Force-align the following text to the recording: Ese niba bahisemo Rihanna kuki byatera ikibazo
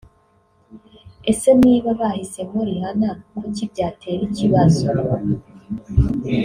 Ese 1.31 1.49
niba 1.61 1.89
bahisemo 1.99 2.57
Rihanna 2.67 3.09
kuki 3.39 3.63
byatera 3.71 4.21
ikibazo 4.29 4.85